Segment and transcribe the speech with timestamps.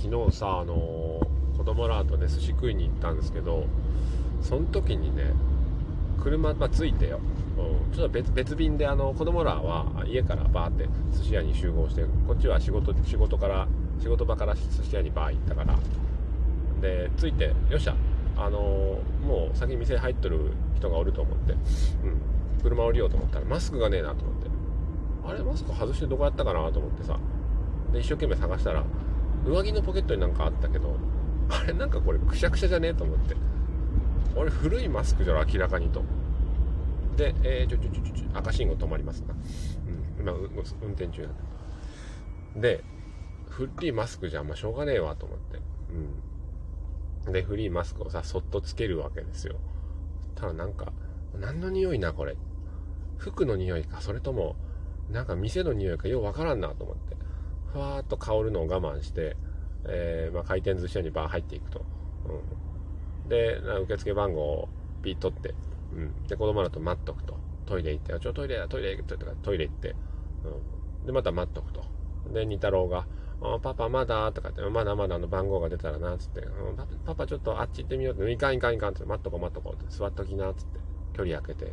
[0.00, 0.74] 昨日さあの
[1.56, 3.64] 子供らとね寿司食いに行ったんですけど
[4.40, 5.32] その時にね
[6.22, 7.20] 車、まあ、ついてよ、
[7.56, 13.68] うん、ちょっと別別便であの子供らは家からバーって寿司屋に集合してこっちは仕事仕事から
[14.00, 15.78] 仕事場から寿司屋にバー行ったから。
[16.80, 17.96] でついてよっしゃ。
[18.36, 21.58] あのもう先に店入っとる人がおると思って、うん、
[22.62, 24.48] 車降りようと思ったらマスクがねえなと思って。
[25.26, 27.18] あれマスク外してどこやったかなと思ってさ。
[27.92, 28.84] で一生懸命探したら
[29.46, 30.96] 上着のポケットになんかあったけど
[31.48, 33.36] あれなんかこれくしゃくしゃじゃねえと思って。
[34.36, 36.02] 俺古いマスクじゃろ明らかにと。
[37.16, 42.84] で、えー、ちょちょちょちょ赤信号止まりますな、うん、今運転中なんでで
[43.48, 45.58] 古いマスクじゃあんましょうがねえわと思って。
[47.26, 47.32] うん。
[47.32, 49.56] でフリーマスクをさそっとつけるわけですよ。
[50.34, 50.92] ただなんか
[51.38, 52.36] 何の匂いなこれ。
[53.16, 54.54] 服の匂いかそれとも
[55.10, 57.16] なんか店の匂いかようわからんなと思って。
[57.72, 59.36] ふわーっと香るのを我慢して、
[59.86, 61.84] えー、まあ、回転寿司屋にバー入っていくと、
[63.24, 64.68] うん、で受付番号を
[65.02, 65.54] ピッ取って、
[65.94, 67.36] うん、で子供らと待っとくと。
[67.66, 69.94] トイレ行って「ちょトイレだトイレ行って」とかトイレ行って、
[71.00, 71.84] うん、でまた待っとくと。
[72.32, 73.06] で二太郎が
[73.42, 76.48] 「あパパまだ?」とかって「まだまだあの番号が出たらな」っつって
[77.04, 80.88] 「パパちょっとあっち行ってみよう」って「いかんいかんいかん」って「待っとこう待っとこう」って「座っときな」っつって。
[81.18, 81.72] 距離空けて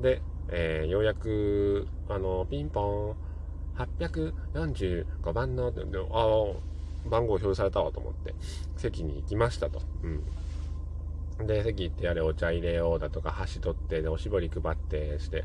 [0.00, 3.31] で、えー、ようやくあのピンポン。
[3.76, 5.72] 845番の、
[6.12, 8.34] あ番号表示されたわと思って、
[8.76, 9.82] 席に行きましたと。
[10.02, 11.46] うん。
[11.46, 15.44] で、席行ってやれ、お茶入れようだとか、箸取って、で、おしぼり配ってして、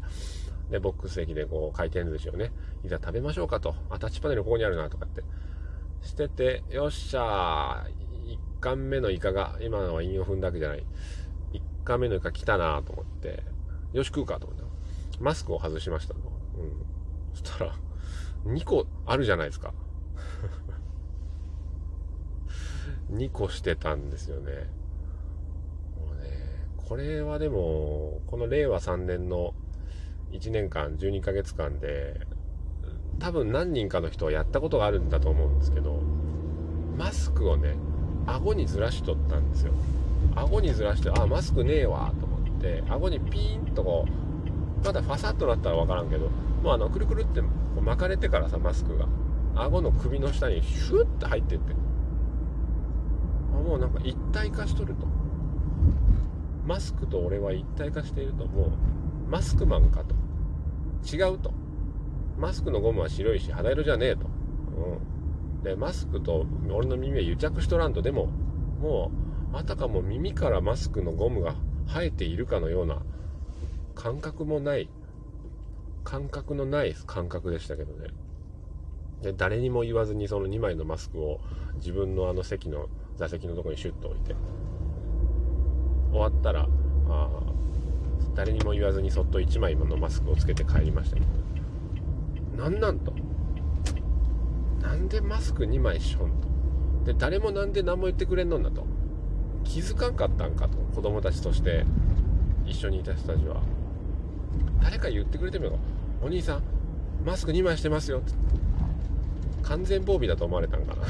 [0.70, 2.52] で、ボックス席でこう、回転寿司をね、
[2.84, 3.76] いざ食べましょうかと。
[3.90, 5.24] あ、タッチパネルここにあるな、とかって。
[6.02, 10.86] してて、よっしゃー、1貫目のイカが、今のは韻を踏んだわけじゃない。
[11.54, 13.44] 1貫目のイカ来たなと思って、
[13.94, 14.68] よし食うかと思って。
[15.20, 16.20] マスクを外しましたと。
[16.60, 16.86] うん。
[17.34, 17.74] そしたら、
[18.48, 19.74] 2個あるじゃないですか。
[23.12, 24.52] 2個してたんですよね。
[26.00, 29.54] もうね、これはでも、この令和3年の
[30.32, 32.28] 1年間、12ヶ月間で、
[33.20, 36.02] 多分何人かの人はやったことがあるんだと思うんですけど、
[36.98, 37.76] マスクをね、
[38.26, 39.74] 顎にずらしとったんですよ。
[40.36, 44.28] 顎にずらして、あ、マスクねえわ、と思って、顎にピーンとこう、
[44.84, 46.30] まだファサッとなったらわからんけど、
[46.64, 47.42] もうあの、くるくるって
[47.82, 49.08] 巻かれてからさ、マスクが。
[49.56, 51.74] 顎の首の下にシュッて入ってって。
[53.54, 55.08] あもうなんか一体化しとると。
[56.66, 58.46] マスクと俺は一体化していると。
[58.46, 58.72] もう、
[59.30, 60.16] マスクマンかと。
[61.16, 61.52] 違うと。
[62.38, 64.28] マスクのゴムは白いし、肌色じゃねえと。
[65.58, 65.64] うん。
[65.64, 68.02] で、マスクと俺の耳は癒着しとらんと。
[68.02, 68.28] でも、
[68.80, 69.12] も
[69.54, 71.56] う、あたかも耳からマスクのゴムが
[71.88, 73.02] 生えているかのような
[73.98, 74.90] 感覚もない
[76.04, 78.10] 感覚のない感覚でしたけどね。
[79.24, 81.40] で、誰にも言わずにその2枚のマスクを
[81.78, 82.88] 自分のあの席の
[83.18, 84.36] 座席のとこにシュッと置いて、
[86.12, 86.68] 終わったら、
[87.10, 87.30] あ
[88.36, 91.24] 誰にも言わずにそっと1枚のマスクをつけて帰りましたけ
[92.56, 93.12] ど、なんなんと。
[94.80, 96.32] なんでマスク2枚しょん
[97.04, 97.12] と。
[97.12, 98.86] で、誰もなんで何も言ってくれんのんだと。
[99.64, 100.78] 気づかんかったんかと。
[100.96, 101.84] 子供たちとして
[102.66, 103.62] 一緒にいた人たちは。
[104.82, 105.80] 誰か言ってくれてもよ
[106.22, 106.64] お兄さん
[107.26, 108.22] マスク2枚してますよ。
[109.64, 111.02] 完全防備だと思われたんかな。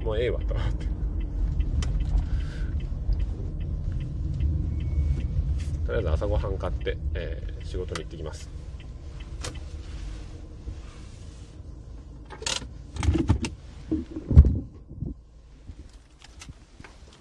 [0.04, 0.86] もうええわと思って。
[5.86, 8.50] とりあえず朝ごはん買って、えー、仕事に行ってきます。